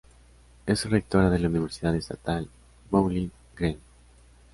[0.65, 2.49] Es rectora de la Universidad Estatal
[2.89, 3.79] Bowling Green.